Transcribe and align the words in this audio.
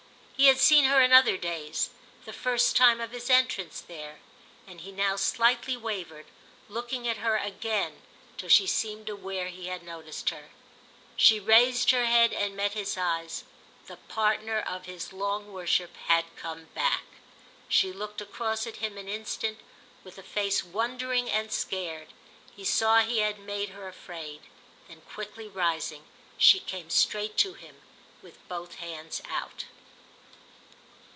He 0.41 0.47
had 0.47 0.57
seen 0.57 0.85
her 0.85 0.99
in 1.03 1.13
other 1.13 1.37
days—the 1.37 2.33
first 2.33 2.75
time 2.75 2.99
of 2.99 3.11
his 3.11 3.29
entrance 3.29 3.79
there, 3.79 4.17
and 4.65 4.81
he 4.81 4.91
now 4.91 5.15
slightly 5.15 5.77
wavered, 5.77 6.25
looking 6.67 7.07
at 7.07 7.17
her 7.17 7.37
again 7.37 8.01
till 8.37 8.49
she 8.49 8.65
seemed 8.65 9.07
aware 9.07 9.49
he 9.49 9.67
had 9.67 9.83
noticed 9.83 10.31
her. 10.31 10.49
She 11.15 11.39
raised 11.39 11.91
her 11.91 12.05
head 12.07 12.33
and 12.33 12.55
met 12.55 12.73
his 12.73 12.97
eyes: 12.97 13.43
the 13.85 13.97
partner 13.97 14.59
of 14.59 14.85
his 14.87 15.13
long 15.13 15.53
worship 15.53 15.95
had 16.07 16.25
come 16.35 16.65
back. 16.73 17.03
She 17.69 17.93
looked 17.93 18.19
across 18.19 18.65
at 18.65 18.77
him 18.77 18.97
an 18.97 19.07
instant 19.07 19.59
with 20.03 20.17
a 20.17 20.23
face 20.23 20.63
wondering 20.63 21.29
and 21.29 21.51
scared; 21.53 22.07
he 22.55 22.65
saw 22.65 23.01
he 23.01 23.19
had 23.19 23.37
made 23.37 23.69
her 23.69 23.87
afraid. 23.87 24.41
Then 24.87 25.01
quickly 25.01 25.47
rising 25.47 26.03
she 26.39 26.59
came 26.59 26.89
straight 26.89 27.37
to 27.37 27.53
him 27.53 27.79
with 28.23 28.39
both 28.49 28.77
hands 28.79 29.21
out. 29.29 29.65